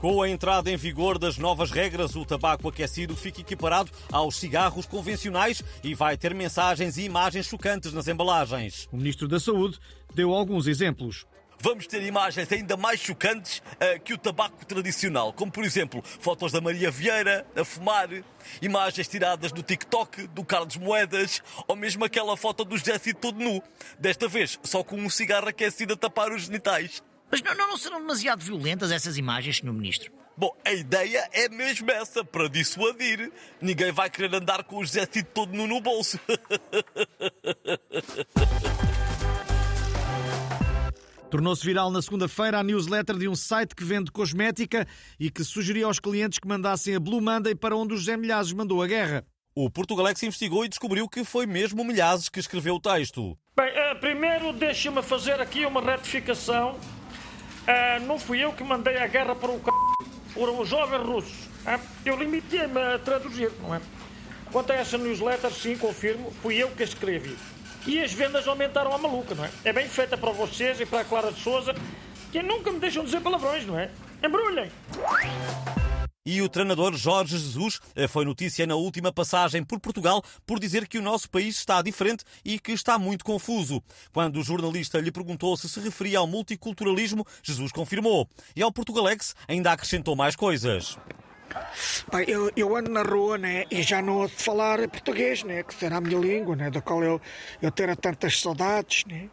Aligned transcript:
Com 0.00 0.22
a 0.22 0.30
entrada 0.30 0.70
em 0.70 0.78
vigor 0.78 1.18
das 1.18 1.36
novas 1.36 1.70
regras, 1.70 2.16
o 2.16 2.24
tabaco 2.24 2.66
aquecido 2.66 3.14
fica 3.14 3.42
equiparado 3.42 3.90
aos 4.10 4.36
cigarros 4.36 4.86
convencionais 4.86 5.62
e 5.84 5.94
vai 5.94 6.16
ter 6.16 6.34
mensagens 6.34 6.96
e 6.96 7.02
imagens 7.02 7.44
chocantes 7.44 7.92
nas 7.92 8.08
embalagens. 8.08 8.88
O 8.90 8.96
Ministro 8.96 9.28
da 9.28 9.38
Saúde 9.38 9.78
deu 10.14 10.32
alguns 10.32 10.66
exemplos. 10.66 11.26
Vamos 11.58 11.86
ter 11.86 12.02
imagens 12.02 12.50
ainda 12.50 12.78
mais 12.78 12.98
chocantes 12.98 13.58
uh, 13.58 14.00
que 14.02 14.14
o 14.14 14.18
tabaco 14.18 14.64
tradicional, 14.64 15.34
como 15.34 15.52
por 15.52 15.62
exemplo 15.62 16.02
fotos 16.02 16.50
da 16.50 16.62
Maria 16.62 16.90
Vieira 16.90 17.46
a 17.54 17.62
fumar, 17.62 18.08
imagens 18.62 19.06
tiradas 19.06 19.52
do 19.52 19.62
TikTok 19.62 20.28
do 20.28 20.42
Carlos 20.42 20.78
Moedas 20.78 21.42
ou 21.68 21.76
mesmo 21.76 22.06
aquela 22.06 22.38
foto 22.38 22.64
do 22.64 22.78
Jesse 22.78 23.12
todo 23.12 23.38
nu, 23.38 23.62
desta 23.98 24.26
vez 24.26 24.58
só 24.62 24.82
com 24.82 24.96
um 24.96 25.10
cigarro 25.10 25.48
aquecido 25.48 25.92
a 25.92 25.96
tapar 25.98 26.32
os 26.32 26.44
genitais. 26.44 27.02
Mas 27.30 27.42
não, 27.42 27.54
não 27.54 27.76
serão 27.76 28.00
demasiado 28.00 28.42
violentas 28.42 28.90
essas 28.90 29.16
imagens, 29.16 29.58
Sr. 29.58 29.72
Ministro? 29.72 30.12
Bom, 30.36 30.56
a 30.64 30.72
ideia 30.72 31.28
é 31.32 31.48
mesmo 31.48 31.90
essa, 31.90 32.24
para 32.24 32.48
dissuadir. 32.48 33.30
Ninguém 33.60 33.92
vai 33.92 34.08
querer 34.08 34.34
andar 34.34 34.64
com 34.64 34.78
o 34.78 34.84
José 34.84 35.04
todo 35.06 35.52
nu 35.52 35.66
no 35.66 35.80
bolso. 35.80 36.18
Tornou-se 41.30 41.64
viral 41.64 41.92
na 41.92 42.02
segunda-feira 42.02 42.58
a 42.58 42.62
newsletter 42.62 43.16
de 43.16 43.28
um 43.28 43.36
site 43.36 43.76
que 43.76 43.84
vende 43.84 44.10
cosmética 44.10 44.84
e 45.18 45.30
que 45.30 45.44
sugeria 45.44 45.86
aos 45.86 46.00
clientes 46.00 46.40
que 46.40 46.48
mandassem 46.48 46.96
a 46.96 47.00
Blue 47.00 47.20
Monday 47.20 47.54
para 47.54 47.76
onde 47.76 47.94
o 47.94 47.96
José 47.96 48.16
Milhazes 48.16 48.52
mandou 48.52 48.82
a 48.82 48.86
guerra. 48.88 49.24
O 49.54 49.70
Portugalex 49.70 50.20
investigou 50.24 50.64
e 50.64 50.68
descobriu 50.68 51.08
que 51.08 51.22
foi 51.22 51.46
mesmo 51.46 51.82
o 51.82 51.84
Milhazes 51.84 52.28
que 52.28 52.40
escreveu 52.40 52.74
o 52.74 52.80
texto. 52.80 53.38
Bem, 53.56 53.68
uh, 53.68 54.00
primeiro 54.00 54.52
deixe-me 54.52 55.02
fazer 55.02 55.40
aqui 55.40 55.64
uma 55.64 55.80
retificação. 55.80 56.76
Uh, 57.70 58.04
não 58.04 58.18
fui 58.18 58.42
eu 58.42 58.52
que 58.52 58.64
mandei 58.64 58.96
a 58.98 59.06
guerra 59.06 59.36
para 59.36 59.48
o 59.48 59.60
c... 59.60 59.70
foram 60.34 60.58
os 60.58 60.68
jovens 60.68 61.06
russos. 61.06 61.44
Uh, 61.64 61.80
eu 62.04 62.16
limitei-me 62.16 62.80
a 62.80 62.98
traduzir, 62.98 63.52
não 63.62 63.72
é? 63.72 63.80
Quanto 64.50 64.72
a 64.72 64.74
essa 64.74 64.98
newsletter, 64.98 65.52
sim, 65.52 65.76
confirmo, 65.76 66.32
fui 66.42 66.56
eu 66.56 66.68
que 66.70 66.82
a 66.82 66.86
escrevi. 66.86 67.38
E 67.86 68.02
as 68.02 68.12
vendas 68.12 68.48
aumentaram 68.48 68.92
a 68.92 68.98
maluca, 68.98 69.36
não 69.36 69.44
é? 69.44 69.50
É 69.64 69.72
bem 69.72 69.88
feita 69.88 70.16
para 70.16 70.32
vocês 70.32 70.80
e 70.80 70.86
para 70.86 71.00
a 71.00 71.04
Clara 71.04 71.30
de 71.30 71.40
Souza, 71.40 71.72
que 72.32 72.42
nunca 72.42 72.72
me 72.72 72.80
deixam 72.80 73.04
dizer 73.04 73.20
palavrões, 73.20 73.64
não 73.64 73.78
é? 73.78 73.88
Embrulhem! 74.20 74.70
E 76.24 76.42
o 76.42 76.50
treinador 76.50 76.94
Jorge 76.96 77.38
Jesus 77.38 77.80
eh, 77.96 78.06
foi 78.06 78.26
notícia 78.26 78.66
na 78.66 78.74
última 78.74 79.10
passagem 79.10 79.64
por 79.64 79.80
Portugal 79.80 80.22
por 80.46 80.60
dizer 80.60 80.86
que 80.86 80.98
o 80.98 81.02
nosso 81.02 81.30
país 81.30 81.56
está 81.56 81.80
diferente 81.80 82.24
e 82.44 82.58
que 82.58 82.72
está 82.72 82.98
muito 82.98 83.24
confuso. 83.24 83.82
Quando 84.12 84.38
o 84.38 84.42
jornalista 84.42 85.00
lhe 85.00 85.10
perguntou 85.10 85.56
se 85.56 85.66
se 85.66 85.80
referia 85.80 86.18
ao 86.18 86.26
multiculturalismo, 86.26 87.26
Jesus 87.42 87.72
confirmou. 87.72 88.28
E 88.54 88.60
ao 88.60 88.70
Portugalex 88.70 89.34
ainda 89.48 89.72
acrescentou 89.72 90.14
mais 90.14 90.36
coisas. 90.36 90.98
Eu, 92.28 92.52
eu, 92.54 92.76
ando 92.76 92.90
na 92.90 93.02
rua 93.02 93.38
né, 93.38 93.64
e 93.70 93.82
já 93.82 94.02
não 94.02 94.18
ouço 94.18 94.36
falar 94.36 94.86
português, 94.88 95.42
né, 95.42 95.62
que 95.62 95.74
será 95.74 95.96
a 95.96 96.00
minha 96.02 96.20
língua, 96.20 96.54
né, 96.54 96.70
da 96.70 96.82
qual 96.82 97.02
eu, 97.02 97.18
eu 97.62 97.70
tenho 97.70 97.96
tantas 97.96 98.38
saudades. 98.38 99.06
Né. 99.06 99.30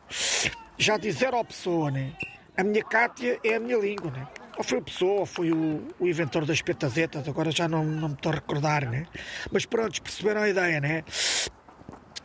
Já 0.77 0.95
dizer 0.97 1.35
à 1.35 1.43
pessoa, 1.43 1.91
né, 1.91 2.13
a 2.55 2.63
minha 2.63 2.83
Cátia 2.83 3.37
é 3.43 3.55
a 3.55 3.59
minha 3.59 3.77
língua. 3.77 4.09
Né. 4.09 4.25
Ou 4.57 4.63
foi 4.63 4.79
o 4.79 4.81
Pessoa, 4.81 5.19
ou 5.19 5.25
foi 5.25 5.51
o, 5.51 5.87
o 5.99 6.07
inventor 6.07 6.45
das 6.45 6.61
petazetas, 6.61 7.27
agora 7.27 7.51
já 7.51 7.67
não, 7.67 7.85
não 7.85 8.09
me 8.09 8.15
estou 8.15 8.31
a 8.31 8.35
recordar. 8.35 8.89
Né. 8.89 9.05
Mas 9.51 9.65
pronto, 9.65 10.01
perceberam 10.01 10.41
a 10.41 10.49
ideia, 10.49 10.81
né? 10.81 11.03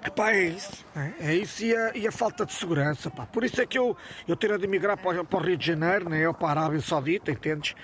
Epá, 0.04 0.32
é 0.32 0.46
isso. 0.46 0.84
É, 1.20 1.34
isso 1.34 1.64
e 1.64 1.76
a, 1.76 1.92
e 1.94 2.08
a, 2.08 2.12
falta 2.12 2.44
de 2.44 2.52
segurança. 2.52 3.08
Pá. 3.08 3.24
Por 3.24 3.44
isso 3.44 3.60
é 3.60 3.66
que 3.66 3.78
eu, 3.78 3.96
eu 4.26 4.34
tenho 4.34 4.58
de 4.58 4.64
emigrar 4.64 4.96
para, 4.96 5.22
para 5.22 5.38
o 5.38 5.42
Rio 5.42 5.56
de 5.56 5.64
Janeiro, 5.64 6.08
né, 6.08 6.26
ou 6.26 6.34
para 6.34 6.60
a 6.60 6.64
Arábia 6.64 6.80
Saudita, 6.80 7.30
entendes? 7.30 7.74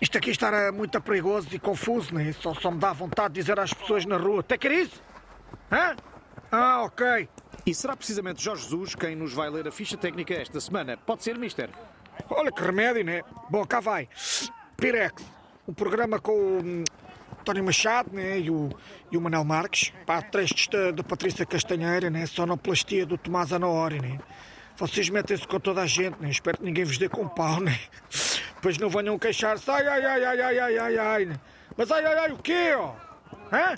Isto 0.00 0.18
aqui 0.18 0.30
está 0.30 0.72
muito 0.72 1.00
perigoso 1.00 1.48
e 1.52 1.58
confuso, 1.58 2.14
né? 2.14 2.32
só, 2.32 2.52
só 2.54 2.70
me 2.70 2.78
dá 2.78 2.92
vontade 2.92 3.34
de 3.34 3.40
dizer 3.40 3.60
às 3.60 3.72
pessoas 3.72 4.04
na 4.04 4.16
rua: 4.16 4.40
Até 4.40 4.58
quer 4.58 4.72
isso? 4.72 5.00
Hã? 5.70 5.94
Ah, 6.50 6.82
ok. 6.82 7.28
E 7.64 7.74
será 7.74 7.94
precisamente 7.94 8.42
Jorge 8.42 8.64
Jesus 8.64 8.94
quem 8.94 9.14
nos 9.14 9.32
vai 9.32 9.48
ler 9.48 9.68
a 9.68 9.70
ficha 9.70 9.96
técnica 9.96 10.34
esta 10.34 10.60
semana? 10.60 10.96
Pode 10.96 11.22
ser, 11.22 11.38
mister? 11.38 11.70
Olha 12.30 12.52
que 12.52 12.62
remédio, 12.62 13.04
né? 13.04 13.22
Bom, 13.50 13.64
cá 13.64 13.80
vai. 13.80 14.08
Pirex, 14.76 15.24
o 15.66 15.72
programa 15.72 16.18
com 16.18 16.32
o 16.32 16.58
hum, 16.62 16.84
António 17.40 17.64
Machado 17.64 18.10
né? 18.12 18.38
e, 18.38 18.50
o, 18.50 18.70
e 19.10 19.16
o 19.16 19.20
Manuel 19.20 19.44
Marques. 19.44 19.92
Pá, 20.06 20.20
trechos 20.20 20.68
da 20.94 21.02
Patrícia 21.02 21.46
Castanheira, 21.46 22.10
né? 22.10 22.26
Sonoplastia 22.26 23.06
do 23.06 23.16
Tomás 23.16 23.52
Anaori, 23.52 24.00
né? 24.00 24.18
Vocês 24.76 25.08
metem-se 25.10 25.46
com 25.46 25.58
toda 25.58 25.82
a 25.82 25.86
gente, 25.86 26.20
né? 26.20 26.30
Espero 26.30 26.58
que 26.58 26.64
ninguém 26.64 26.84
vos 26.84 26.98
dê 26.98 27.08
com 27.08 27.28
pau, 27.28 27.60
né? 27.60 27.78
Pois 28.60 28.76
não 28.76 28.88
venham 28.88 29.16
queixar-se. 29.16 29.70
Ai, 29.70 29.86
ai, 29.86 30.04
ai, 30.04 30.24
ai, 30.24 30.40
ai, 30.40 30.58
ai, 30.58 30.78
ai, 30.78 30.98
ai. 30.98 31.24
Né? 31.26 31.36
Mas 31.76 31.92
ai, 31.92 32.04
ai, 32.04 32.18
ai, 32.18 32.32
o 32.32 32.38
quê, 32.38 32.74
ó? 32.76 32.92
Hã? 33.52 33.76